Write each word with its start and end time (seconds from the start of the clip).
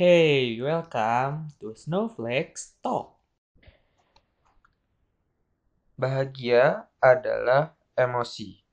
Hey, 0.00 0.56
welcome 0.56 1.52
to 1.60 1.76
Snowflakes 1.76 2.80
Talk. 2.80 3.20
Bahagia 6.00 6.88
adalah 7.04 7.76
emosi. 7.92 8.64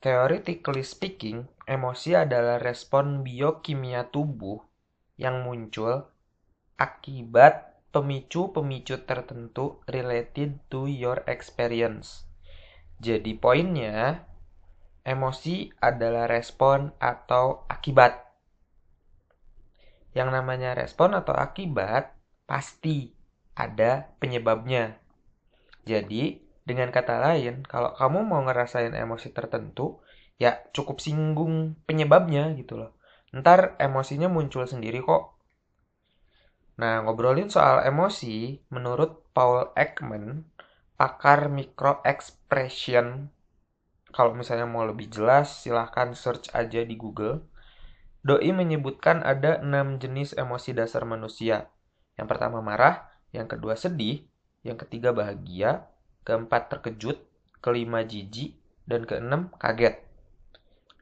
Theoretically 0.00 0.80
speaking, 0.80 1.44
emosi 1.68 2.16
adalah 2.16 2.56
respon 2.56 3.20
biokimia 3.20 4.08
tubuh 4.08 4.64
yang 5.20 5.44
muncul 5.44 6.08
akibat 6.80 7.84
pemicu-pemicu 7.92 9.04
tertentu 9.04 9.84
related 9.84 10.64
to 10.72 10.88
your 10.88 11.20
experience. 11.28 12.24
Jadi 13.04 13.36
poinnya, 13.36 14.24
emosi 15.04 15.68
adalah 15.84 16.24
respon 16.24 16.96
atau 16.96 17.68
akibat 17.68 18.23
yang 20.14 20.30
namanya 20.30 20.78
respon 20.78 21.12
atau 21.18 21.34
akibat 21.34 22.14
pasti 22.46 23.12
ada 23.58 24.14
penyebabnya. 24.22 24.98
Jadi, 25.84 26.40
dengan 26.64 26.88
kata 26.88 27.20
lain, 27.20 27.66
kalau 27.66 27.92
kamu 27.92 28.24
mau 28.24 28.40
ngerasain 28.46 28.94
emosi 28.96 29.34
tertentu, 29.34 30.00
ya 30.40 30.64
cukup 30.72 31.02
singgung 31.02 31.76
penyebabnya 31.84 32.54
gitu 32.56 32.80
loh. 32.80 32.96
Ntar 33.34 33.76
emosinya 33.82 34.30
muncul 34.30 34.64
sendiri 34.64 35.02
kok. 35.02 35.34
Nah, 36.80 37.04
ngobrolin 37.06 37.50
soal 37.50 37.86
emosi, 37.86 38.64
menurut 38.70 39.30
Paul 39.30 39.74
Ekman, 39.78 40.46
pakar 40.98 41.50
micro 41.50 42.02
expression, 42.02 43.30
kalau 44.14 44.30
misalnya 44.30 44.66
mau 44.70 44.86
lebih 44.86 45.10
jelas, 45.10 45.66
silahkan 45.66 46.14
search 46.14 46.54
aja 46.54 46.86
di 46.86 46.94
Google 46.94 47.50
Doi 48.24 48.56
menyebutkan 48.56 49.20
ada 49.20 49.60
enam 49.60 50.00
jenis 50.00 50.32
emosi 50.32 50.72
dasar 50.72 51.04
manusia. 51.04 51.68
Yang 52.16 52.28
pertama 52.32 52.64
marah, 52.64 53.04
yang 53.36 53.44
kedua 53.44 53.76
sedih, 53.76 54.24
yang 54.64 54.80
ketiga 54.80 55.12
bahagia, 55.12 55.84
keempat 56.24 56.72
terkejut, 56.72 57.20
kelima 57.60 58.00
jijik, 58.00 58.56
dan 58.88 59.04
keenam 59.04 59.52
kaget. 59.60 60.00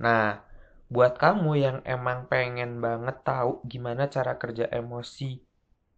Nah, 0.03 0.43
buat 0.91 1.15
kamu 1.15 1.50
yang 1.62 1.78
emang 1.87 2.27
pengen 2.27 2.83
banget 2.83 3.23
tahu 3.23 3.62
gimana 3.70 4.11
cara 4.11 4.34
kerja 4.34 4.67
emosi 4.75 5.39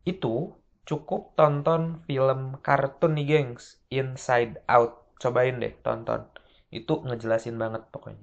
itu, 0.04 0.52
cukup 0.84 1.32
tonton 1.40 2.04
film 2.04 2.60
kartun 2.60 3.16
nih 3.16 3.24
gengs, 3.24 3.80
Inside 3.88 4.60
Out. 4.68 5.16
Cobain 5.16 5.56
deh 5.56 5.72
tonton. 5.80 6.28
Itu 6.68 7.00
ngejelasin 7.00 7.56
banget 7.56 7.88
pokoknya. 7.88 8.20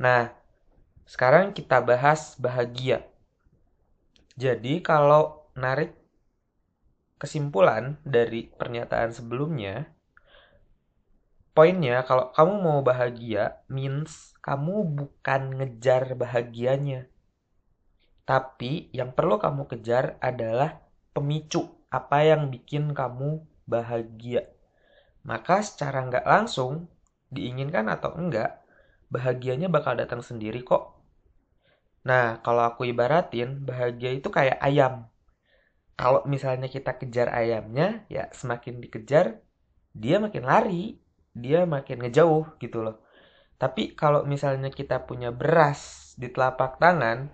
Nah, 0.00 0.32
sekarang 1.10 1.50
kita 1.50 1.82
bahas 1.82 2.38
bahagia. 2.38 3.02
Jadi 4.38 4.78
kalau 4.78 5.50
narik 5.58 5.90
kesimpulan 7.18 7.98
dari 8.06 8.46
pernyataan 8.46 9.10
sebelumnya, 9.10 9.90
poinnya 11.50 12.06
kalau 12.06 12.30
kamu 12.30 12.54
mau 12.62 12.80
bahagia 12.86 13.58
means 13.66 14.38
kamu 14.38 14.86
bukan 14.86 15.58
ngejar 15.58 16.14
bahagianya. 16.14 17.10
Tapi 18.22 18.94
yang 18.94 19.10
perlu 19.10 19.42
kamu 19.42 19.66
kejar 19.66 20.14
adalah 20.22 20.78
pemicu 21.10 21.66
apa 21.90 22.22
yang 22.22 22.54
bikin 22.54 22.94
kamu 22.94 23.42
bahagia. 23.66 24.46
Maka 25.26 25.58
secara 25.66 26.06
nggak 26.06 26.22
langsung, 26.22 26.86
diinginkan 27.34 27.90
atau 27.90 28.14
enggak, 28.14 28.62
bahagianya 29.10 29.66
bakal 29.66 29.98
datang 29.98 30.22
sendiri 30.22 30.62
kok. 30.62 30.99
Nah, 32.04 32.40
kalau 32.40 32.64
aku 32.64 32.88
ibaratin, 32.88 33.64
bahagia 33.68 34.16
itu 34.16 34.28
kayak 34.32 34.56
ayam. 34.60 35.08
Kalau 36.00 36.24
misalnya 36.24 36.72
kita 36.72 36.96
kejar 36.96 37.28
ayamnya, 37.28 38.08
ya 38.08 38.32
semakin 38.32 38.80
dikejar, 38.80 39.44
dia 39.92 40.16
makin 40.16 40.48
lari, 40.48 40.96
dia 41.36 41.68
makin 41.68 42.00
ngejauh 42.00 42.56
gitu 42.56 42.80
loh. 42.80 43.04
Tapi 43.60 43.92
kalau 43.92 44.24
misalnya 44.24 44.72
kita 44.72 45.04
punya 45.04 45.28
beras 45.28 46.12
di 46.16 46.32
telapak 46.32 46.80
tangan, 46.80 47.28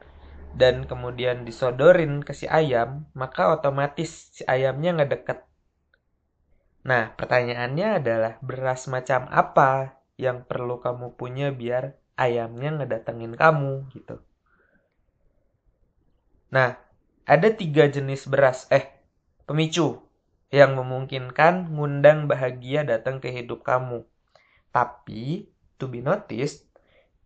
dan 0.57 0.89
kemudian 0.89 1.47
disodorin 1.47 2.25
ke 2.27 2.33
si 2.35 2.51
ayam, 2.51 3.07
maka 3.15 3.55
otomatis 3.55 4.35
si 4.35 4.43
ayamnya 4.49 4.99
ngedeket. 4.99 5.47
Nah, 6.87 7.15
pertanyaannya 7.15 8.03
adalah 8.03 8.33
beras 8.43 8.89
macam 8.91 9.31
apa 9.31 10.01
yang 10.17 10.43
perlu 10.49 10.81
kamu 10.81 11.15
punya 11.15 11.53
biar 11.53 11.99
ayamnya 12.17 12.83
ngedatengin 12.83 13.37
kamu 13.37 13.91
gitu. 13.95 14.23
Nah, 16.57 16.81
ada 17.29 17.53
tiga 17.53 17.85
jenis 17.85 18.25
beras, 18.33 18.65
eh, 18.73 18.97
pemicu 19.45 20.01
yang 20.49 20.73
memungkinkan 20.73 21.69
ngundang 21.69 22.33
bahagia 22.33 22.81
datang 22.81 23.21
ke 23.21 23.29
hidup 23.29 23.61
kamu. 23.61 24.09
Tapi, 24.73 25.53
to 25.77 25.85
be 25.85 26.01
noticed, 26.01 26.65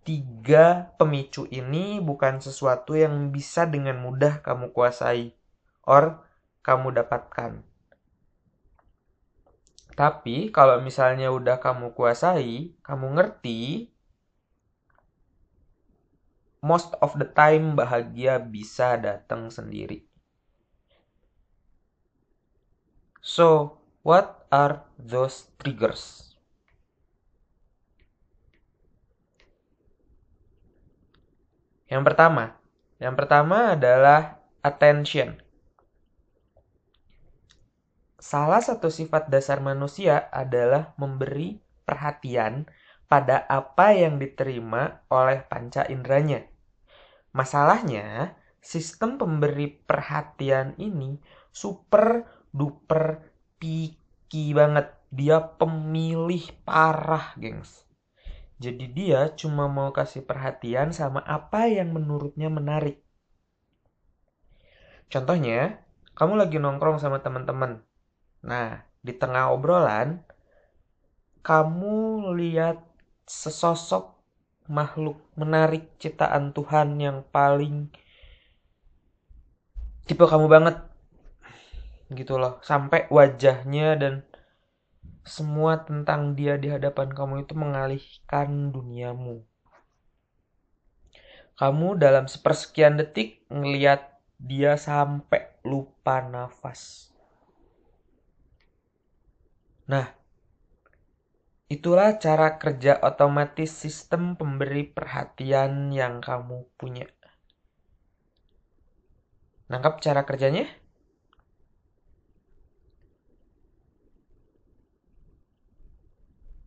tiga 0.02 0.90
pemicu 0.98 1.46
ini 1.46 2.02
bukan 2.02 2.42
sesuatu 2.42 2.98
yang 2.98 3.30
bisa 3.30 3.70
dengan 3.70 4.02
mudah 4.02 4.42
kamu 4.42 4.74
kuasai 4.74 5.38
or 5.86 6.26
kamu 6.66 6.90
dapatkan. 6.90 7.62
Tapi 9.94 10.50
kalau 10.50 10.82
misalnya 10.82 11.30
udah 11.30 11.62
kamu 11.62 11.94
kuasai, 11.94 12.74
kamu 12.82 13.06
ngerti, 13.14 13.94
most 16.60 16.92
of 17.00 17.16
the 17.16 17.24
time 17.24 17.72
bahagia 17.72 18.36
bisa 18.36 19.00
datang 19.00 19.48
sendiri. 19.48 20.04
So, 23.20 23.76
what 24.00 24.48
are 24.48 24.84
those 24.96 25.48
triggers? 25.60 26.32
Yang 31.90 32.02
pertama, 32.12 32.54
yang 33.02 33.18
pertama 33.18 33.74
adalah 33.74 34.40
attention. 34.62 35.42
Salah 38.20 38.60
satu 38.60 38.92
sifat 38.92 39.32
dasar 39.32 39.58
manusia 39.64 40.28
adalah 40.30 40.92
memberi 41.00 41.58
perhatian 41.88 42.68
pada 43.10 43.42
apa 43.50 43.90
yang 43.90 44.22
diterima 44.22 45.02
oleh 45.10 45.42
panca 45.42 45.82
inderanya. 45.90 46.46
Masalahnya, 47.34 48.38
sistem 48.62 49.18
pemberi 49.18 49.66
perhatian 49.66 50.78
ini 50.78 51.18
super 51.50 52.22
duper 52.54 53.18
picky 53.58 54.54
banget. 54.54 54.94
Dia 55.10 55.42
pemilih 55.42 56.54
parah, 56.62 57.34
gengs. 57.34 57.82
Jadi 58.62 58.86
dia 58.94 59.34
cuma 59.34 59.66
mau 59.66 59.90
kasih 59.90 60.22
perhatian 60.22 60.94
sama 60.94 61.18
apa 61.26 61.66
yang 61.66 61.90
menurutnya 61.90 62.46
menarik. 62.46 63.02
Contohnya, 65.10 65.82
kamu 66.14 66.38
lagi 66.38 66.62
nongkrong 66.62 67.02
sama 67.02 67.18
teman-teman. 67.18 67.82
Nah, 68.46 68.86
di 69.02 69.10
tengah 69.18 69.50
obrolan, 69.50 70.22
kamu 71.42 72.30
lihat 72.38 72.89
sesosok 73.30 74.18
makhluk 74.66 75.22
menarik 75.38 75.94
ciptaan 76.02 76.50
Tuhan 76.50 76.98
yang 76.98 77.22
paling 77.30 77.86
tipe 80.10 80.26
kamu 80.26 80.50
banget. 80.50 80.82
Gitu 82.10 82.34
loh. 82.34 82.58
Sampai 82.66 83.06
wajahnya 83.06 83.94
dan 83.94 84.26
semua 85.22 85.86
tentang 85.86 86.34
dia 86.34 86.58
di 86.58 86.66
hadapan 86.66 87.14
kamu 87.14 87.46
itu 87.46 87.54
mengalihkan 87.54 88.74
duniamu. 88.74 89.46
Kamu 91.54 91.94
dalam 91.94 92.26
sepersekian 92.26 92.98
detik 92.98 93.46
ngeliat 93.46 94.10
dia 94.42 94.74
sampai 94.74 95.54
lupa 95.62 96.24
nafas. 96.24 97.12
Nah 99.86 100.19
Itulah 101.70 102.18
cara 102.18 102.58
kerja 102.58 102.98
otomatis 102.98 103.70
sistem 103.70 104.34
pemberi 104.34 104.90
perhatian 104.90 105.94
yang 105.94 106.18
kamu 106.18 106.66
punya. 106.74 107.06
Nangkap 109.70 110.02
cara 110.02 110.26
kerjanya? 110.26 110.66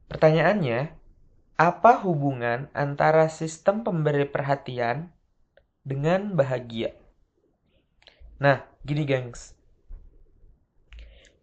Pertanyaannya, 0.08 0.96
apa 1.60 2.00
hubungan 2.00 2.72
antara 2.72 3.28
sistem 3.28 3.84
pemberi 3.84 4.24
perhatian 4.24 5.12
dengan 5.84 6.32
bahagia? 6.32 6.96
Nah, 8.40 8.64
gini 8.88 9.04
gengs. 9.04 9.52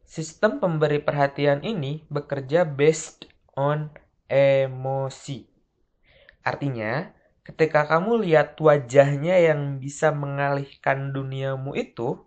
Sistem 0.08 0.64
pemberi 0.64 0.96
perhatian 0.96 1.60
ini 1.60 2.08
bekerja 2.08 2.64
based 2.64 3.28
on 3.60 3.92
emosi. 4.24 5.44
Artinya, 6.40 7.12
ketika 7.44 7.84
kamu 7.84 8.24
lihat 8.24 8.56
wajahnya 8.56 9.36
yang 9.36 9.76
bisa 9.76 10.08
mengalihkan 10.16 11.12
duniamu 11.12 11.76
itu, 11.76 12.24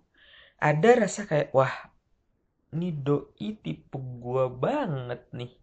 ada 0.62 0.90
rasa 0.94 1.26
kayak, 1.26 1.50
wah, 1.58 1.74
ini 2.78 2.94
doi 2.94 3.58
tipe 3.58 3.98
gue 3.98 4.46
banget 4.54 5.26
nih. 5.34 5.54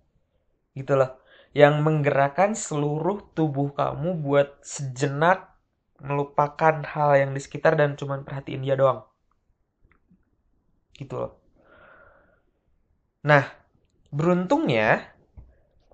Gitu 0.74 0.98
loh. 0.98 1.22
Yang 1.54 1.74
menggerakkan 1.82 2.54
seluruh 2.58 3.34
tubuh 3.34 3.74
kamu 3.74 4.22
buat 4.22 4.62
sejenak 4.62 5.50
melupakan 6.00 6.80
hal 6.82 7.10
yang 7.18 7.30
di 7.36 7.40
sekitar 7.42 7.76
dan 7.76 7.94
cuman 7.94 8.26
perhatiin 8.26 8.62
dia 8.64 8.74
doang. 8.78 9.04
Gitu 10.94 11.14
loh. 11.14 11.32
Nah, 13.26 13.44
beruntungnya 14.08 15.19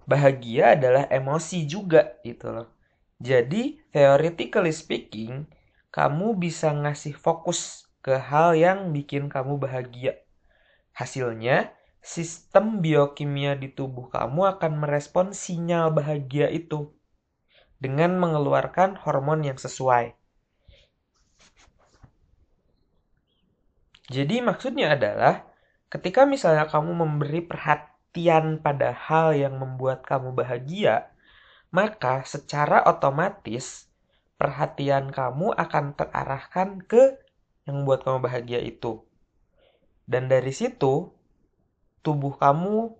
bahagia 0.06 0.78
adalah 0.78 1.04
emosi 1.10 1.66
juga 1.66 2.16
gitu 2.22 2.54
loh. 2.54 2.70
Jadi, 3.18 3.82
theoretically 3.90 4.70
speaking, 4.70 5.50
kamu 5.90 6.38
bisa 6.38 6.70
ngasih 6.70 7.16
fokus 7.18 7.90
ke 8.00 8.14
hal 8.14 8.54
yang 8.54 8.94
bikin 8.94 9.26
kamu 9.26 9.58
bahagia. 9.58 10.22
Hasilnya, 10.94 11.74
sistem 11.98 12.78
biokimia 12.78 13.58
di 13.58 13.66
tubuh 13.66 14.06
kamu 14.14 14.56
akan 14.56 14.72
merespon 14.78 15.34
sinyal 15.34 15.90
bahagia 15.90 16.46
itu 16.54 16.94
dengan 17.82 18.14
mengeluarkan 18.16 19.02
hormon 19.02 19.42
yang 19.42 19.58
sesuai. 19.58 20.14
Jadi 24.06 24.38
maksudnya 24.38 24.94
adalah 24.94 25.50
ketika 25.90 26.22
misalnya 26.22 26.70
kamu 26.70 26.94
memberi 26.94 27.42
perhatian 27.42 27.95
pada 28.64 28.96
hal 28.96 29.36
yang 29.36 29.60
membuat 29.60 30.00
kamu 30.08 30.32
bahagia, 30.32 31.12
maka 31.68 32.24
secara 32.24 32.80
otomatis 32.88 33.92
perhatian 34.40 35.12
kamu 35.12 35.52
akan 35.52 35.92
terarahkan 35.92 36.80
ke 36.88 37.20
yang 37.68 37.84
membuat 37.84 38.08
kamu 38.08 38.18
bahagia 38.24 38.60
itu. 38.64 39.04
Dan 40.08 40.32
dari 40.32 40.54
situ 40.56 41.12
tubuh 42.00 42.38
kamu, 42.40 42.94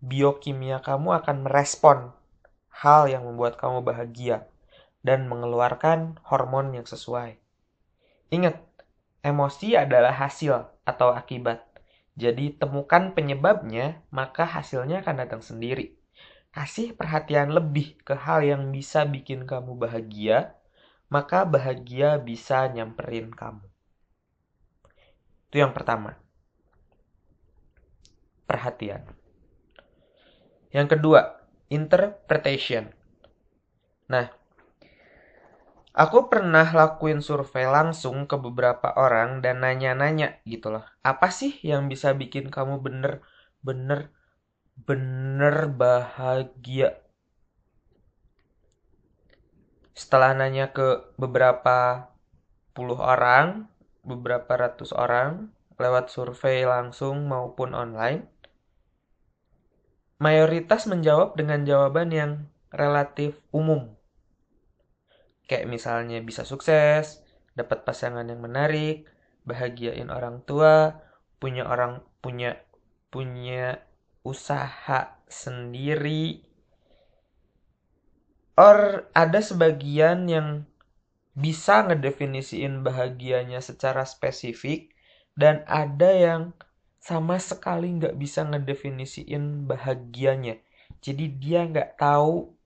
biokimia 0.00 0.80
kamu 0.80 1.20
akan 1.20 1.36
merespon 1.44 1.98
hal 2.70 3.10
yang 3.10 3.26
membuat 3.26 3.58
kamu 3.58 3.82
bahagia 3.82 4.46
dan 5.02 5.26
mengeluarkan 5.26 6.16
hormon 6.24 6.72
yang 6.72 6.86
sesuai. 6.86 7.36
Ingat, 8.32 8.56
emosi 9.26 9.76
adalah 9.76 10.14
hasil 10.14 10.70
atau 10.86 11.12
akibat. 11.12 11.67
Jadi 12.18 12.50
temukan 12.58 13.14
penyebabnya, 13.14 14.02
maka 14.10 14.42
hasilnya 14.42 15.06
akan 15.06 15.22
datang 15.22 15.38
sendiri. 15.38 15.94
Kasih 16.50 16.90
perhatian 16.98 17.54
lebih 17.54 17.94
ke 18.02 18.18
hal 18.18 18.42
yang 18.42 18.74
bisa 18.74 19.06
bikin 19.06 19.46
kamu 19.46 19.78
bahagia, 19.78 20.58
maka 21.06 21.46
bahagia 21.46 22.18
bisa 22.18 22.66
nyamperin 22.74 23.30
kamu. 23.30 23.62
Itu 25.46 25.62
yang 25.62 25.70
pertama 25.70 26.18
perhatian. 28.50 29.06
Yang 30.74 30.98
kedua, 30.98 31.38
interpretation. 31.70 32.90
Nah, 34.08 34.32
aku 35.98 36.30
pernah 36.30 36.62
lakuin 36.70 37.18
survei 37.18 37.66
langsung 37.66 38.30
ke 38.30 38.38
beberapa 38.38 38.94
orang 38.94 39.42
dan 39.42 39.66
nanya-nanya 39.66 40.38
gitu 40.46 40.70
loh. 40.70 40.86
Apa 41.02 41.34
sih 41.34 41.58
yang 41.66 41.90
bisa 41.90 42.14
bikin 42.14 42.54
kamu 42.54 42.78
bener-bener 42.78 44.14
bener 44.78 45.66
bahagia? 45.74 47.02
Setelah 49.98 50.38
nanya 50.38 50.70
ke 50.70 51.18
beberapa 51.18 52.06
puluh 52.70 53.02
orang, 53.02 53.66
beberapa 54.06 54.54
ratus 54.54 54.94
orang, 54.94 55.50
lewat 55.74 56.14
survei 56.14 56.62
langsung 56.62 57.26
maupun 57.26 57.74
online, 57.74 58.22
mayoritas 60.22 60.86
menjawab 60.86 61.34
dengan 61.34 61.66
jawaban 61.66 62.14
yang 62.14 62.32
relatif 62.70 63.34
umum. 63.50 63.97
Kayak 65.48 65.66
misalnya 65.66 66.20
bisa 66.20 66.44
sukses, 66.44 67.24
dapat 67.56 67.82
pasangan 67.88 68.28
yang 68.28 68.44
menarik, 68.44 69.08
bahagiain 69.48 70.12
orang 70.12 70.44
tua, 70.44 71.00
punya 71.40 71.64
orang 71.64 72.04
punya 72.20 72.60
punya 73.08 73.80
usaha 74.20 75.16
sendiri. 75.24 76.44
Or 78.58 79.08
ada 79.16 79.40
sebagian 79.40 80.28
yang 80.28 80.68
bisa 81.38 81.86
ngedefinisiin 81.86 82.82
bahagianya 82.82 83.62
secara 83.62 84.02
spesifik 84.02 84.92
dan 85.38 85.62
ada 85.70 86.10
yang 86.10 86.42
sama 86.98 87.38
sekali 87.38 87.94
nggak 87.94 88.18
bisa 88.18 88.42
ngedefinisiin 88.42 89.70
bahagianya. 89.70 90.58
Jadi 90.98 91.24
dia 91.38 91.62
nggak 91.62 91.94
tahu 91.96 92.57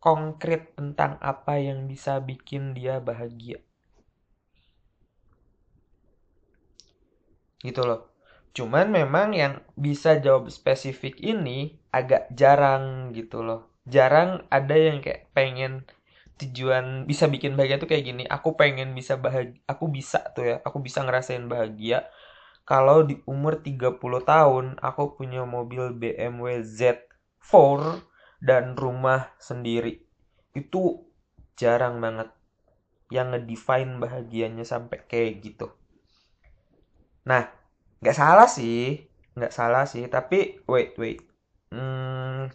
konkret 0.00 0.74
tentang 0.74 1.20
apa 1.20 1.60
yang 1.60 1.86
bisa 1.86 2.18
bikin 2.18 2.72
dia 2.72 2.98
bahagia. 2.98 3.60
Gitu 7.60 7.82
loh. 7.84 8.08
Cuman 8.56 8.90
memang 8.90 9.36
yang 9.36 9.62
bisa 9.78 10.18
jawab 10.18 10.50
spesifik 10.50 11.20
ini 11.22 11.78
agak 11.92 12.32
jarang 12.34 13.14
gitu 13.14 13.44
loh. 13.44 13.70
Jarang 13.86 14.48
ada 14.50 14.74
yang 14.74 15.04
kayak 15.04 15.30
pengen 15.36 15.86
tujuan 16.40 17.04
bisa 17.04 17.28
bikin 17.28 17.54
bahagia 17.54 17.76
tuh 17.76 17.86
kayak 17.86 18.08
gini. 18.08 18.24
Aku 18.26 18.56
pengen 18.56 18.96
bisa 18.96 19.20
bahagia, 19.20 19.60
aku 19.68 19.92
bisa 19.92 20.24
tuh 20.32 20.44
ya, 20.48 20.56
aku 20.64 20.80
bisa 20.82 21.04
ngerasain 21.04 21.44
bahagia 21.46 22.08
kalau 22.70 23.02
di 23.02 23.18
umur 23.26 23.58
30 23.58 23.98
tahun 24.22 24.78
aku 24.78 25.18
punya 25.18 25.42
mobil 25.42 25.90
BMW 25.90 26.62
Z4 26.62 27.50
dan 28.40 28.74
rumah 28.74 29.30
sendiri. 29.36 30.00
Itu 30.56 31.06
jarang 31.54 32.00
banget 32.00 32.32
yang 33.12 33.36
ngedefine 33.36 34.00
bahagianya 34.00 34.64
sampai 34.64 35.04
kayak 35.04 35.44
gitu. 35.44 35.68
Nah, 37.28 37.46
nggak 38.00 38.16
salah 38.16 38.48
sih, 38.48 39.04
nggak 39.36 39.52
salah 39.52 39.84
sih. 39.84 40.08
Tapi 40.08 40.64
wait 40.64 40.96
wait, 40.96 41.20
hmm, 41.70 42.48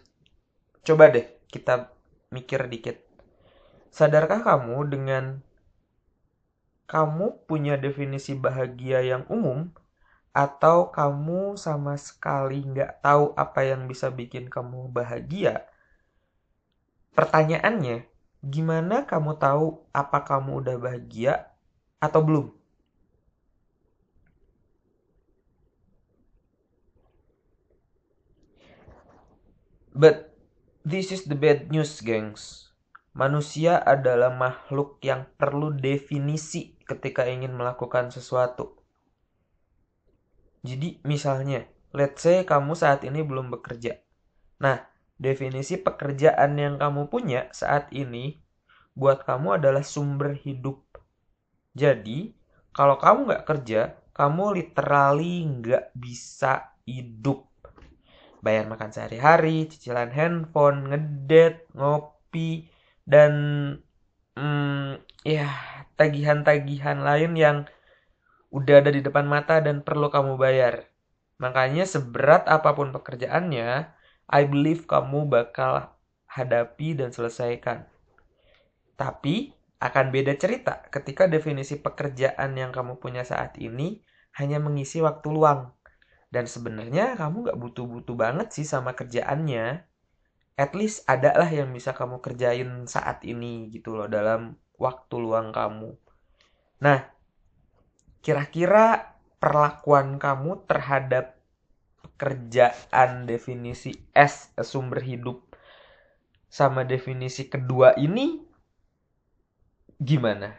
coba 0.82 1.14
deh 1.14 1.26
kita 1.48 1.94
mikir 2.34 2.66
dikit. 2.68 2.98
Sadarkah 3.94 4.44
kamu 4.44 4.78
dengan 4.92 5.40
kamu 6.86 7.48
punya 7.50 7.82
definisi 7.82 8.38
bahagia 8.38 9.02
yang 9.02 9.24
umum 9.32 9.74
atau 10.36 10.92
kamu 10.92 11.56
sama 11.56 11.96
sekali 11.96 12.60
nggak 12.62 13.00
tahu 13.00 13.32
apa 13.40 13.64
yang 13.64 13.88
bisa 13.88 14.12
bikin 14.12 14.52
kamu 14.52 14.92
bahagia, 14.92 15.64
pertanyaannya, 17.16 18.06
gimana 18.46 19.08
kamu 19.10 19.40
tahu 19.42 19.88
apa 19.90 20.22
kamu 20.22 20.62
udah 20.62 20.76
bahagia 20.78 21.50
atau 21.98 22.22
belum? 22.22 22.48
But 29.96 30.36
this 30.84 31.16
is 31.16 31.24
the 31.24 31.40
bad 31.40 31.72
news, 31.72 32.04
gengs. 32.04 32.68
Manusia 33.16 33.80
adalah 33.80 34.28
makhluk 34.28 35.00
yang 35.00 35.24
perlu 35.40 35.72
definisi 35.72 36.76
ketika 36.84 37.24
ingin 37.24 37.56
melakukan 37.56 38.12
sesuatu. 38.12 38.76
Jadi 40.68 41.00
misalnya, 41.08 41.64
let's 41.96 42.28
say 42.28 42.44
kamu 42.44 42.76
saat 42.76 43.08
ini 43.08 43.24
belum 43.24 43.56
bekerja. 43.56 44.04
Nah, 44.60 44.84
definisi 45.16 45.80
pekerjaan 45.80 46.60
yang 46.60 46.76
kamu 46.76 47.08
punya 47.08 47.48
saat 47.56 47.92
ini 47.96 48.40
buat 48.96 49.28
kamu 49.28 49.60
adalah 49.60 49.84
sumber 49.84 50.36
hidup. 50.40 50.84
Jadi, 51.76 52.32
kalau 52.72 52.96
kamu 52.96 53.28
nggak 53.28 53.46
kerja, 53.48 53.82
kamu 54.16 54.56
literally 54.56 55.44
nggak 55.44 55.92
bisa 55.92 56.72
hidup. 56.88 57.52
Bayar 58.40 58.72
makan 58.72 58.96
sehari-hari, 58.96 59.68
cicilan 59.68 60.16
handphone, 60.16 60.88
ngedet, 60.88 61.68
ngopi, 61.76 62.72
dan 63.04 63.34
hmm, 64.40 65.04
ya 65.28 65.52
tagihan-tagihan 66.00 67.04
lain 67.04 67.36
yang 67.36 67.58
udah 68.56 68.80
ada 68.80 68.92
di 68.94 69.04
depan 69.04 69.28
mata 69.28 69.60
dan 69.60 69.84
perlu 69.84 70.08
kamu 70.08 70.40
bayar. 70.40 70.88
Makanya 71.42 71.84
seberat 71.84 72.48
apa 72.48 72.72
pun 72.72 72.96
pekerjaannya, 72.96 73.92
I 74.26 74.50
believe 74.50 74.90
kamu 74.90 75.30
bakal 75.30 75.94
hadapi 76.26 76.98
dan 76.98 77.14
selesaikan. 77.14 77.86
Tapi 78.98 79.54
akan 79.78 80.06
beda 80.10 80.34
cerita 80.40 80.88
ketika 80.90 81.30
definisi 81.30 81.78
pekerjaan 81.78 82.58
yang 82.58 82.74
kamu 82.74 82.98
punya 82.98 83.22
saat 83.22 83.60
ini 83.62 84.02
hanya 84.40 84.58
mengisi 84.58 85.04
waktu 85.04 85.30
luang. 85.30 85.76
Dan 86.32 86.50
sebenarnya 86.50 87.16
kamu 87.16 87.54
gak 87.54 87.60
butuh-butuh 87.60 88.16
banget 88.18 88.52
sih 88.52 88.68
sama 88.68 88.98
kerjaannya. 88.98 89.88
at 90.56 90.72
least 90.72 91.04
ada 91.12 91.36
lah 91.36 91.52
yang 91.52 91.68
bisa 91.76 91.92
kamu 91.92 92.24
kerjain 92.24 92.88
saat 92.88 93.28
ini 93.28 93.68
gitu 93.76 93.92
loh 94.00 94.08
dalam 94.08 94.56
waktu 94.80 95.16
luang 95.20 95.52
kamu. 95.52 95.92
Nah, 96.80 97.12
kira-kira 98.24 99.20
perlakuan 99.36 100.16
kamu 100.16 100.64
terhadap 100.64 101.35
pekerjaan 102.16 103.28
definisi 103.28 103.92
S 104.16 104.56
sumber 104.64 105.04
hidup 105.04 105.44
sama 106.48 106.88
definisi 106.88 107.52
kedua 107.52 107.94
ini 108.00 108.40
gimana? 110.00 110.56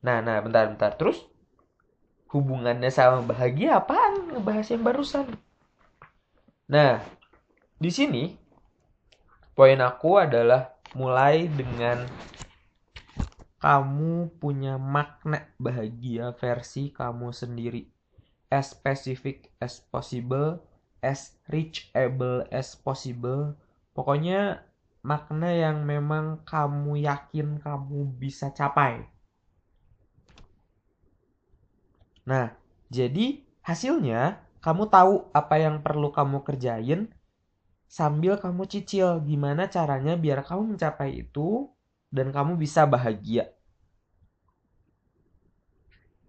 Nah, 0.00 0.24
nah, 0.24 0.40
bentar, 0.40 0.72
bentar. 0.72 0.96
Terus 0.96 1.20
hubungannya 2.36 2.90
sama 2.90 3.22
bahagia 3.22 3.78
apaan 3.78 4.34
ngebahas 4.34 4.66
yang 4.68 4.82
barusan 4.82 5.26
nah 6.66 6.98
di 7.78 7.88
sini 7.88 8.34
poin 9.54 9.78
aku 9.78 10.18
adalah 10.18 10.74
mulai 10.98 11.46
dengan 11.46 12.02
kamu 13.66 14.38
punya 14.38 14.78
makna 14.78 15.50
bahagia 15.58 16.30
versi 16.38 16.94
kamu 16.94 17.34
sendiri. 17.34 17.90
As 18.46 18.70
specific 18.70 19.50
as 19.58 19.82
possible 19.82 20.62
as 21.02 21.34
reachable 21.50 22.46
as 22.54 22.78
possible. 22.78 23.58
Pokoknya 23.90 24.62
makna 25.02 25.50
yang 25.50 25.82
memang 25.82 26.46
kamu 26.46 27.10
yakin 27.10 27.58
kamu 27.58 28.06
bisa 28.14 28.54
capai. 28.54 29.02
Nah, 32.22 32.54
jadi 32.86 33.42
hasilnya 33.66 34.46
kamu 34.62 34.86
tahu 34.94 35.26
apa 35.34 35.58
yang 35.58 35.82
perlu 35.82 36.14
kamu 36.14 36.46
kerjain 36.46 37.10
sambil 37.90 38.38
kamu 38.38 38.70
cicil 38.70 39.26
gimana 39.26 39.66
caranya 39.66 40.14
biar 40.14 40.46
kamu 40.46 40.78
mencapai 40.78 41.26
itu 41.26 41.66
dan 42.14 42.30
kamu 42.30 42.54
bisa 42.54 42.86
bahagia. 42.86 43.55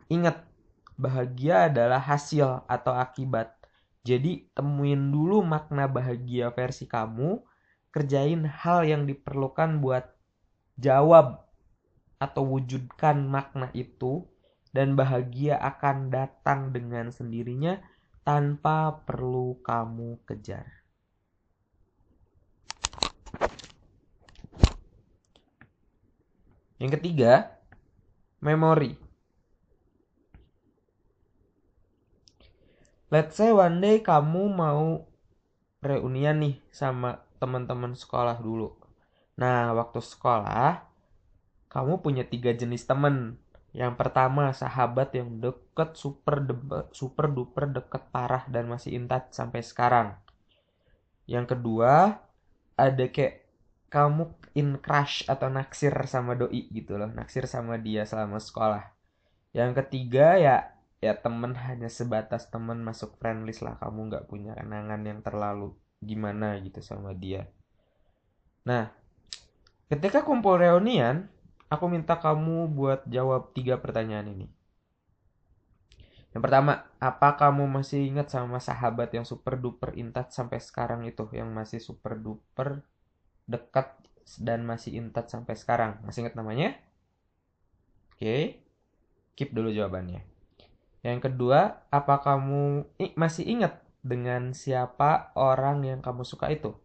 Ingat, 0.07 0.47
bahagia 0.95 1.67
adalah 1.67 1.99
hasil 1.99 2.63
atau 2.65 2.95
akibat. 2.95 3.51
Jadi 4.07 4.47
temuin 4.55 5.11
dulu 5.11 5.43
makna 5.43 5.83
bahagia 5.83 6.47
versi 6.55 6.87
kamu, 6.87 7.43
kerjain 7.91 8.47
hal 8.47 8.87
yang 8.87 9.03
diperlukan 9.03 9.83
buat 9.83 10.07
jawab 10.79 11.43
atau 12.17 12.43
wujudkan 12.47 13.27
makna 13.27 13.67
itu 13.75 14.23
dan 14.71 14.95
bahagia 14.95 15.59
akan 15.59 16.07
datang 16.07 16.71
dengan 16.71 17.11
sendirinya 17.11 17.83
tanpa 18.23 19.03
perlu 19.03 19.59
kamu 19.63 20.23
kejar. 20.23 20.67
Yang 26.77 27.01
ketiga, 27.01 27.57
memori. 28.37 29.06
Let's 33.07 33.39
say 33.39 33.55
one 33.55 33.79
day 33.79 34.03
kamu 34.03 34.51
mau 34.51 35.07
reunian 35.79 36.43
nih 36.43 36.59
sama 36.75 37.23
teman-teman 37.39 37.95
sekolah 37.95 38.35
dulu. 38.43 38.75
Nah, 39.39 39.71
waktu 39.71 40.03
sekolah, 40.03 40.83
kamu 41.71 42.03
punya 42.03 42.27
tiga 42.27 42.51
jenis 42.51 42.83
temen. 42.83 43.39
Yang 43.71 43.95
pertama, 43.95 44.51
sahabat 44.51 45.15
yang 45.15 45.39
deket, 45.39 45.95
super, 45.95 46.43
super 46.91 47.31
duper 47.31 47.71
deket 47.71 48.11
parah 48.11 48.43
dan 48.51 48.67
masih 48.67 48.99
intat 48.99 49.31
sampai 49.31 49.63
sekarang. 49.63 50.17
Yang 51.29 51.55
kedua, 51.55 52.19
ada 52.75 53.05
kayak 53.07 53.47
kamu 53.87 54.35
in 54.51 54.83
crush 54.83 55.23
atau 55.31 55.47
naksir 55.47 55.95
sama 56.11 56.35
doi 56.35 56.67
gitu 56.75 56.99
loh, 56.99 57.07
naksir 57.07 57.47
sama 57.47 57.79
dia 57.79 58.03
selama 58.03 58.41
sekolah. 58.41 58.83
Yang 59.55 59.85
ketiga 59.85 60.35
ya 60.35 60.76
ya 60.97 61.13
temen 61.13 61.53
hanya 61.53 61.89
sebatas 61.91 62.49
temen 62.49 62.81
masuk 62.81 63.17
friendlist 63.21 63.61
lah, 63.65 63.77
kamu 63.77 64.09
nggak 64.09 64.25
punya 64.29 64.57
kenangan 64.57 65.01
yang 65.05 65.19
terlalu 65.21 65.77
gimana 66.01 66.57
gitu 66.61 66.81
sama 66.81 67.13
dia. 67.13 67.49
Nah, 68.65 68.91
ketika 69.87 70.25
kumpul 70.25 70.59
reunian, 70.59 71.29
Aku 71.67 71.91
minta 71.91 72.15
kamu 72.15 72.71
buat 72.71 73.03
jawab 73.11 73.51
tiga 73.51 73.75
pertanyaan 73.75 74.31
ini. 74.31 74.47
Yang 76.31 76.41
pertama, 76.47 76.87
apa 76.95 77.35
kamu 77.35 77.67
masih 77.67 78.07
ingat 78.07 78.31
sama 78.31 78.63
sahabat 78.63 79.11
yang 79.11 79.27
super 79.27 79.59
duper 79.59 79.91
intat 79.99 80.31
sampai 80.31 80.63
sekarang 80.63 81.03
itu? 81.03 81.27
Yang 81.35 81.49
masih 81.51 81.79
super 81.83 82.15
duper 82.15 82.87
dekat 83.51 83.99
dan 84.39 84.63
masih 84.63 84.95
intat 84.95 85.27
sampai 85.27 85.59
sekarang. 85.59 85.99
Masih 86.07 86.23
ingat 86.23 86.39
namanya? 86.39 86.79
Oke. 88.15 88.63
Keep 89.35 89.51
dulu 89.51 89.67
jawabannya. 89.67 90.23
Yang 91.07 91.31
kedua, 91.31 91.87
apa 91.87 92.19
kamu 92.19 92.83
masih 93.15 93.47
ingat 93.47 93.79
dengan 94.03 94.51
siapa 94.51 95.31
orang 95.39 95.87
yang 95.87 96.03
kamu 96.03 96.27
suka 96.27 96.51
itu? 96.51 96.75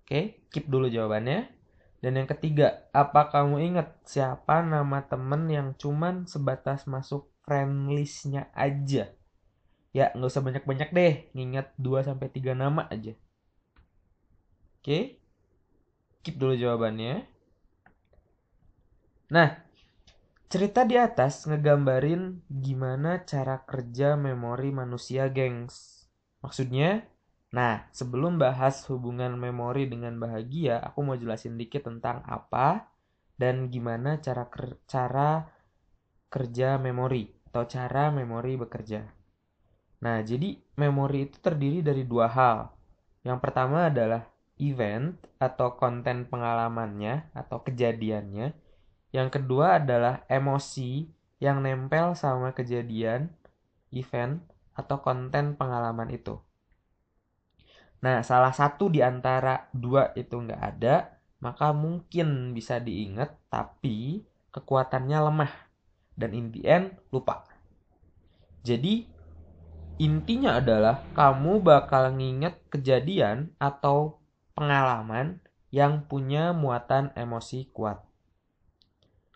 Oke, 0.00 0.40
keep 0.48 0.64
dulu 0.64 0.88
jawabannya. 0.88 1.52
Dan 2.00 2.16
yang 2.16 2.24
ketiga, 2.24 2.88
apa 2.96 3.28
kamu 3.28 3.60
ingat 3.60 4.00
siapa 4.08 4.64
nama 4.64 5.04
temen 5.04 5.44
yang 5.52 5.76
cuman 5.76 6.24
sebatas 6.24 6.88
masuk 6.88 7.28
friend 7.44 7.92
listnya 7.92 8.48
aja? 8.56 9.12
Ya, 9.92 10.08
nggak 10.16 10.32
usah 10.32 10.40
banyak-banyak 10.40 10.88
deh, 10.88 11.14
nginget 11.36 11.68
2-3 11.76 12.56
nama 12.56 12.88
aja. 12.88 13.12
Oke? 14.80 15.20
Keep 16.24 16.40
dulu 16.40 16.56
jawabannya. 16.56 17.28
Nah, 19.28 19.60
cerita 20.52 20.84
di 20.84 21.00
atas 21.00 21.48
ngegambarin 21.48 22.44
gimana 22.52 23.24
cara 23.24 23.64
kerja 23.64 24.20
memori 24.20 24.68
manusia, 24.68 25.32
gengs. 25.32 26.04
Maksudnya, 26.44 27.08
Nah, 27.52 27.84
sebelum 27.92 28.40
bahas 28.40 28.80
hubungan 28.88 29.36
memori 29.36 29.84
dengan 29.84 30.16
bahagia, 30.16 30.80
aku 30.80 31.04
mau 31.04 31.16
jelasin 31.20 31.60
dikit 31.60 31.84
tentang 31.84 32.24
apa 32.24 32.88
dan 33.36 33.68
gimana 33.68 34.16
cara 34.24 34.48
ker 34.48 34.80
cara 34.88 35.52
kerja 36.32 36.80
memori 36.80 37.28
atau 37.52 37.68
cara 37.68 38.08
memori 38.08 38.56
bekerja. 38.56 39.04
Nah, 40.00 40.24
jadi 40.24 40.56
memori 40.80 41.28
itu 41.28 41.36
terdiri 41.44 41.84
dari 41.84 42.08
dua 42.08 42.32
hal. 42.32 42.72
Yang 43.20 43.38
pertama 43.44 43.92
adalah 43.92 44.24
event 44.56 45.20
atau 45.36 45.76
konten 45.76 46.24
pengalamannya 46.32 47.36
atau 47.36 47.60
kejadiannya. 47.60 48.56
Yang 49.12 49.38
kedua 49.38 49.76
adalah 49.76 50.24
emosi 50.26 51.06
yang 51.36 51.60
nempel 51.60 52.16
sama 52.16 52.56
kejadian, 52.56 53.28
event, 53.92 54.40
atau 54.72 55.04
konten 55.04 55.52
pengalaman 55.54 56.08
itu. 56.08 56.40
Nah, 58.02 58.24
salah 58.24 58.50
satu 58.50 58.88
di 58.88 59.04
antara 59.04 59.68
dua 59.70 60.10
itu 60.16 60.34
nggak 60.34 60.62
ada, 60.64 61.22
maka 61.38 61.70
mungkin 61.70 62.56
bisa 62.56 62.80
diingat, 62.80 63.36
tapi 63.52 64.24
kekuatannya 64.50 65.18
lemah. 65.28 65.52
Dan 66.16 66.32
in 66.32 66.50
the 66.50 66.62
end, 66.66 66.96
lupa. 67.14 67.46
Jadi, 68.64 69.06
intinya 70.00 70.56
adalah 70.58 71.04
kamu 71.14 71.62
bakal 71.62 72.16
nginget 72.16 72.58
kejadian 72.72 73.54
atau 73.60 74.22
pengalaman 74.56 75.42
yang 75.72 76.04
punya 76.04 76.52
muatan 76.52 77.10
emosi 77.16 77.70
kuat. 77.72 78.11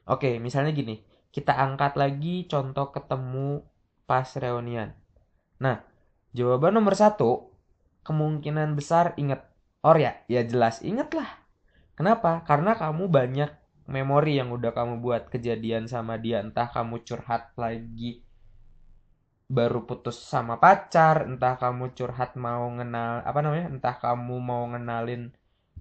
Oke, 0.06 0.38
misalnya 0.38 0.70
gini, 0.70 1.02
kita 1.34 1.52
angkat 1.52 1.98
lagi 1.98 2.46
contoh 2.46 2.94
ketemu 2.94 3.66
pas 4.06 4.26
reunian. 4.38 4.94
Nah, 5.58 5.82
jawaban 6.30 6.78
nomor 6.78 6.94
satu 6.94 7.50
kemungkinan 8.06 8.78
besar 8.78 9.18
inget. 9.18 9.42
Or 9.82 9.98
ya, 9.98 10.22
ya 10.30 10.46
jelas 10.46 10.78
inget 10.86 11.10
lah. 11.12 11.26
Kenapa? 11.98 12.46
Karena 12.46 12.78
kamu 12.78 13.10
banyak 13.10 13.50
memori 13.90 14.38
yang 14.38 14.54
udah 14.54 14.70
kamu 14.70 15.02
buat 15.02 15.26
kejadian 15.26 15.90
sama 15.90 16.18
dia. 16.22 16.38
Entah 16.38 16.70
kamu 16.70 17.02
curhat 17.02 17.54
lagi 17.58 18.26
baru 19.46 19.86
putus 19.86 20.18
sama 20.18 20.58
pacar, 20.58 21.22
entah 21.26 21.54
kamu 21.54 21.94
curhat 21.94 22.34
mau 22.34 22.66
ngenal 22.66 23.22
apa 23.22 23.38
namanya, 23.42 23.70
entah 23.70 23.94
kamu 23.94 24.42
mau 24.42 24.66
ngenalin 24.74 25.30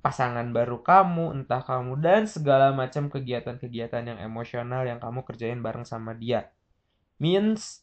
pasangan 0.06 0.46
baru 0.54 0.86
kamu, 0.86 1.34
entah 1.34 1.66
kamu 1.66 1.98
dan 1.98 2.30
segala 2.30 2.70
macam 2.78 3.10
kegiatan-kegiatan 3.10 4.06
yang 4.06 4.20
emosional 4.22 4.86
yang 4.86 5.02
kamu 5.02 5.26
kerjain 5.26 5.66
bareng 5.66 5.82
sama 5.82 6.14
dia. 6.14 6.54
Means 7.18 7.82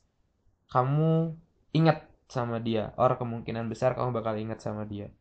kamu 0.71 1.35
ingat 1.75 2.07
sama 2.31 2.62
dia 2.62 2.97
or 2.97 3.12
kemungkinan 3.19 3.69
besar 3.69 3.93
kamu 3.93 4.17
bakal 4.17 4.33
ingat 4.41 4.64
sama 4.64 4.88
dia 4.88 5.12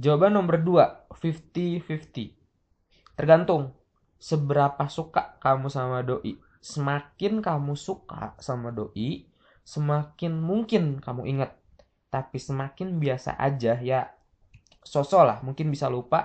jawaban 0.00 0.32
nomor 0.32 0.56
2 0.56 1.12
50-50 1.12 2.32
tergantung 3.12 3.76
seberapa 4.16 4.88
suka 4.88 5.36
kamu 5.42 5.68
sama 5.68 6.00
doi 6.00 6.40
semakin 6.64 7.44
kamu 7.44 7.76
suka 7.76 8.32
sama 8.40 8.72
doi 8.72 9.28
semakin 9.68 10.32
mungkin 10.40 10.96
kamu 11.04 11.28
ingat. 11.28 11.52
Tapi 12.08 12.40
semakin 12.40 12.96
biasa 12.96 13.36
aja 13.36 13.76
ya 13.84 14.08
sosok 14.92 15.22
lah, 15.28 15.38
mungkin 15.46 15.66
bisa 15.74 15.86
lupa, 15.96 16.20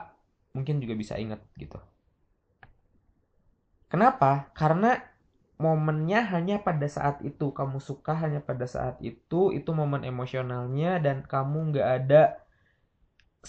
mungkin 0.55 0.75
juga 0.83 0.93
bisa 1.01 1.13
ingat 1.23 1.39
gitu. 1.61 1.77
Kenapa? 3.91 4.49
Karena 4.59 4.91
momennya 5.65 6.19
hanya 6.33 6.55
pada 6.67 6.87
saat 6.95 7.17
itu 7.29 7.45
kamu 7.59 7.77
suka 7.89 8.13
hanya 8.23 8.39
pada 8.49 8.65
saat 8.75 8.95
itu 9.11 9.41
itu 9.57 9.69
momen 9.79 10.01
emosionalnya 10.11 10.91
dan 11.05 11.17
kamu 11.31 11.57
nggak 11.71 11.89
ada 11.97 12.23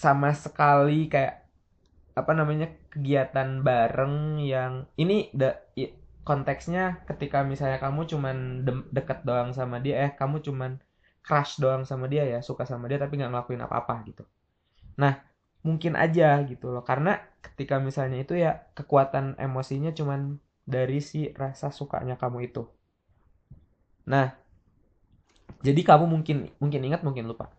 sama 0.03 0.29
sekali 0.43 1.07
kayak 1.13 1.35
apa 2.19 2.31
namanya 2.39 2.67
kegiatan 2.93 3.49
bareng 3.67 4.15
yang 4.53 4.73
ini 5.03 5.17
de, 5.39 5.49
konteksnya 6.29 7.03
ketika 7.09 7.43
misalnya 7.51 7.79
kamu 7.85 8.01
cuman 8.11 8.37
de, 8.65 8.73
deket 8.95 9.19
doang 9.27 9.49
sama 9.59 9.77
dia 9.85 9.95
eh 10.07 10.11
kamu 10.19 10.37
cuman 10.47 10.71
crush 11.25 11.53
doang 11.63 11.83
sama 11.89 12.05
dia 12.13 12.23
ya 12.33 12.39
suka 12.49 12.63
sama 12.71 12.85
dia 12.89 12.99
tapi 13.03 13.13
nggak 13.19 13.31
ngelakuin 13.31 13.61
apa-apa 13.67 13.95
gitu 14.09 14.23
nah 14.95 15.21
mungkin 15.65 15.97
aja 15.97 16.39
gitu 16.45 16.71
loh 16.71 16.85
karena 16.85 17.19
ketika 17.41 17.81
misalnya 17.81 18.21
itu 18.21 18.37
ya 18.37 18.69
kekuatan 18.77 19.35
emosinya 19.41 19.91
cuman 19.91 20.37
dari 20.65 21.01
si 21.01 21.33
rasa 21.33 21.73
sukanya 21.73 22.15
kamu 22.15 22.51
itu 22.53 22.69
nah 24.05 24.37
jadi 25.65 25.81
kamu 25.81 26.05
mungkin 26.05 26.53
mungkin 26.61 26.81
ingat 26.85 27.01
mungkin 27.01 27.25
lupa 27.25 27.49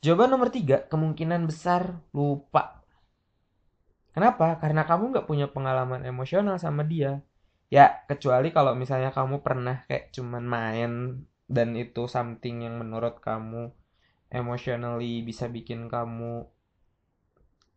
jawaban 0.00 0.32
nomor 0.32 0.48
tiga 0.48 0.88
kemungkinan 0.88 1.44
besar 1.46 2.00
lupa 2.16 2.82
Kenapa? 4.12 4.60
Karena 4.60 4.84
kamu 4.84 5.04
nggak 5.12 5.26
punya 5.28 5.48
pengalaman 5.48 6.04
emosional 6.04 6.60
sama 6.60 6.84
dia. 6.84 7.24
Ya, 7.72 8.04
kecuali 8.04 8.52
kalau 8.52 8.76
misalnya 8.76 9.08
kamu 9.08 9.40
pernah 9.40 9.88
kayak 9.88 10.12
cuman 10.12 10.44
main 10.44 10.92
dan 11.48 11.72
itu 11.72 12.04
something 12.04 12.68
yang 12.68 12.76
menurut 12.76 13.24
kamu 13.24 13.72
emotionally 14.40 15.12
bisa 15.28 15.44
bikin 15.56 15.80
kamu 15.94 16.32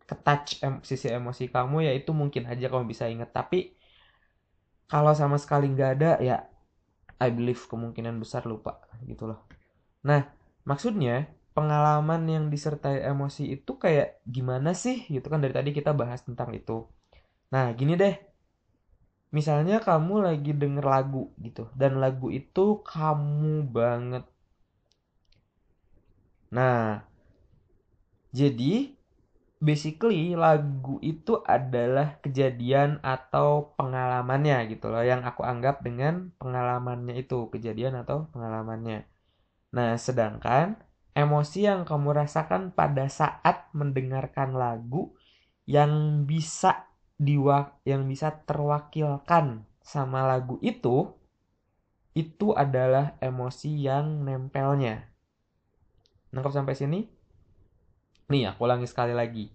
ketouch 0.09 0.50
em 0.65 0.74
sisi 0.89 1.07
emosi 1.17 1.43
kamu 1.55 1.77
ya 1.88 1.91
itu 2.00 2.12
mungkin 2.21 2.43
aja 2.51 2.65
kamu 2.71 2.85
bisa 2.93 3.05
inget 3.13 3.29
tapi 3.38 3.59
kalau 4.91 5.13
sama 5.17 5.38
sekali 5.43 5.65
nggak 5.74 5.91
ada 6.00 6.12
ya 6.21 6.38
I 7.21 7.29
believe 7.38 7.62
kemungkinan 7.71 8.15
besar 8.24 8.43
lupa 8.51 8.74
gitu 9.09 9.24
loh 9.31 9.39
nah 10.09 10.21
maksudnya 10.69 11.29
pengalaman 11.57 12.24
yang 12.35 12.45
disertai 12.53 13.05
emosi 13.12 13.43
itu 13.55 13.71
kayak 13.83 14.21
gimana 14.27 14.71
sih 14.83 14.97
gitu 15.13 15.27
kan 15.31 15.39
dari 15.43 15.53
tadi 15.55 15.71
kita 15.75 15.91
bahas 15.95 16.21
tentang 16.27 16.51
itu. 16.55 16.88
Nah, 17.53 17.71
gini 17.79 17.93
deh. 18.01 18.15
Misalnya 19.38 19.77
kamu 19.88 20.15
lagi 20.27 20.51
denger 20.62 20.85
lagu 20.93 21.24
gitu 21.45 21.63
dan 21.81 21.91
lagu 22.03 22.27
itu 22.39 22.65
kamu 22.91 23.53
banget. 23.77 24.24
Nah, 26.55 27.03
jadi 28.31 28.95
basically 29.59 30.35
lagu 30.39 31.00
itu 31.03 31.43
adalah 31.43 32.19
kejadian 32.24 33.03
atau 33.03 33.75
pengalamannya 33.75 34.71
gitu 34.71 34.88
loh 34.91 35.03
yang 35.03 35.27
aku 35.27 35.43
anggap 35.43 35.83
dengan 35.83 36.31
pengalamannya 36.39 37.15
itu, 37.19 37.51
kejadian 37.51 38.00
atau 38.03 38.31
pengalamannya. 38.31 39.03
Nah, 39.75 40.00
sedangkan 40.00 40.79
emosi 41.12 41.67
yang 41.67 41.83
kamu 41.83 42.24
rasakan 42.24 42.71
pada 42.71 43.12
saat 43.12 43.67
mendengarkan 43.75 44.55
lagu 44.55 45.12
yang 45.67 46.24
bisa 46.24 46.88
diwa 47.15 47.79
yang 47.88 48.05
bisa 48.12 48.43
terwakilkan 48.43 49.63
sama 49.79 50.27
lagu 50.27 50.59
itu 50.59 51.15
itu 52.15 52.55
adalah 52.55 53.19
emosi 53.19 53.71
yang 53.88 54.24
nempelnya. 54.24 55.14
Nangkap 56.35 56.51
sampai 56.51 56.75
sini? 56.75 57.00
Nih, 58.27 58.51
aku 58.51 58.67
ulangi 58.67 58.83
sekali 58.91 59.15
lagi. 59.15 59.48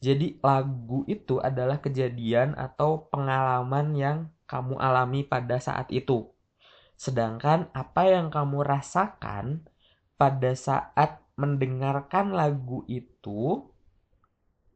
Jadi 0.00 0.40
lagu 0.40 1.04
itu 1.04 1.36
adalah 1.38 1.78
kejadian 1.84 2.56
atau 2.56 3.06
pengalaman 3.12 3.92
yang 3.92 4.18
kamu 4.48 4.80
alami 4.80 5.28
pada 5.28 5.60
saat 5.60 5.92
itu. 5.92 6.32
Sedangkan 6.96 7.68
apa 7.76 8.08
yang 8.08 8.32
kamu 8.32 8.64
rasakan 8.64 9.68
pada 10.16 10.56
saat 10.56 11.20
mendengarkan 11.36 12.32
lagu 12.32 12.88
itu 12.88 13.68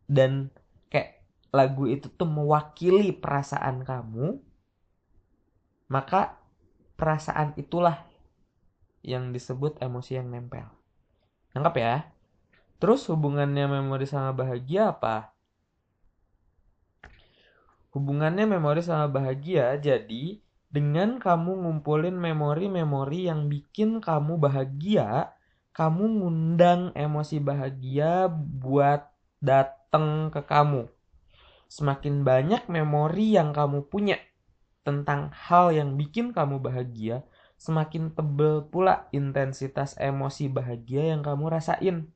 dan 0.06 0.52
kayak 0.92 1.24
lagu 1.50 1.88
itu 1.88 2.08
tuh 2.12 2.28
mewakili 2.28 3.12
perasaan 3.12 3.82
kamu 3.84 4.40
maka 5.86 6.38
perasaan 6.98 7.54
itulah 7.54 8.02
yang 9.06 9.30
disebut 9.30 9.78
emosi 9.78 10.18
yang 10.18 10.34
nempel. 10.34 10.75
Nangkap 11.56 11.80
ya? 11.80 11.96
Terus 12.76 13.08
hubungannya 13.08 13.64
memori 13.64 14.04
sama 14.04 14.36
bahagia 14.36 14.92
apa? 14.92 15.32
Hubungannya 17.96 18.44
memori 18.44 18.84
sama 18.84 19.08
bahagia 19.08 19.72
jadi 19.80 20.36
dengan 20.68 21.16
kamu 21.16 21.64
ngumpulin 21.64 22.12
memori-memori 22.12 23.32
yang 23.32 23.48
bikin 23.48 24.04
kamu 24.04 24.36
bahagia, 24.36 25.32
kamu 25.72 26.20
ngundang 26.20 26.92
emosi 26.92 27.40
bahagia 27.40 28.28
buat 28.28 29.08
datang 29.40 30.28
ke 30.28 30.44
kamu. 30.44 30.92
Semakin 31.72 32.20
banyak 32.20 32.68
memori 32.68 33.32
yang 33.32 33.56
kamu 33.56 33.88
punya 33.88 34.20
tentang 34.84 35.32
hal 35.32 35.72
yang 35.72 35.96
bikin 35.96 36.36
kamu 36.36 36.60
bahagia, 36.60 37.24
semakin 37.56 38.12
tebel 38.12 38.68
pula 38.68 39.08
intensitas 39.12 39.96
emosi 39.96 40.52
bahagia 40.52 41.16
yang 41.16 41.24
kamu 41.24 41.52
rasain. 41.52 42.12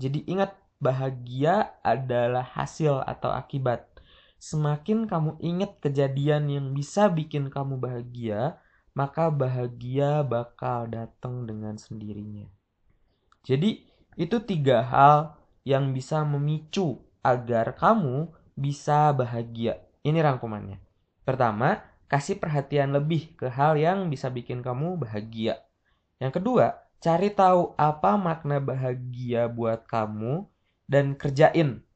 Jadi 0.00 0.24
ingat, 0.26 0.56
bahagia 0.80 1.76
adalah 1.84 2.42
hasil 2.42 3.04
atau 3.04 3.30
akibat. 3.30 3.86
Semakin 4.40 5.04
kamu 5.04 5.36
ingat 5.44 5.76
kejadian 5.84 6.48
yang 6.48 6.66
bisa 6.72 7.12
bikin 7.12 7.52
kamu 7.52 7.76
bahagia, 7.76 8.56
maka 8.96 9.28
bahagia 9.28 10.24
bakal 10.24 10.88
datang 10.88 11.44
dengan 11.44 11.76
sendirinya. 11.76 12.48
Jadi 13.44 13.84
itu 14.16 14.36
tiga 14.40 14.80
hal 14.80 15.36
yang 15.68 15.92
bisa 15.92 16.24
memicu 16.24 17.04
agar 17.20 17.76
kamu 17.76 18.32
bisa 18.56 19.12
bahagia. 19.12 19.84
Ini 20.00 20.24
rangkumannya. 20.24 20.80
Pertama, 21.24 21.89
kasih 22.10 22.42
perhatian 22.42 22.90
lebih 22.90 23.38
ke 23.38 23.46
hal 23.46 23.78
yang 23.78 24.10
bisa 24.10 24.26
bikin 24.34 24.66
kamu 24.66 24.98
bahagia. 24.98 25.62
Yang 26.18 26.42
kedua, 26.42 26.66
cari 26.98 27.30
tahu 27.30 27.78
apa 27.78 28.18
makna 28.18 28.58
bahagia 28.58 29.46
buat 29.46 29.86
kamu 29.86 30.44
dan 30.90 31.14
kerjain. 31.14 31.86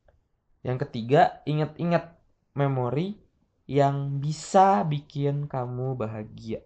Yang 0.63 0.79
ketiga, 0.87 1.43
ingat-ingat 1.45 2.15
memori 2.55 3.19
yang 3.67 4.23
bisa 4.23 4.87
bikin 4.87 5.51
kamu 5.51 5.99
bahagia. 5.99 6.63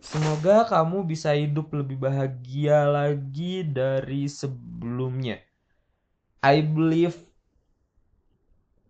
Semoga 0.00 0.66
kamu 0.66 1.06
bisa 1.06 1.36
hidup 1.36 1.70
lebih 1.76 2.00
bahagia 2.00 2.88
lagi 2.88 3.62
dari 3.62 4.26
sebelumnya. 4.26 5.38
I 6.42 6.64
believe 6.64 7.14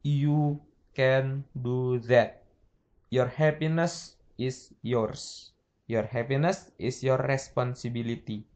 you 0.07 0.63
can 0.95 1.43
do 1.51 1.99
that. 2.07 2.40
Your 3.11 3.27
happiness 3.27 4.15
is 4.39 4.71
yours. 4.87 5.51
Your 5.91 6.07
happiness 6.07 6.71
is 6.79 7.03
your 7.03 7.19
responsibility. 7.19 8.47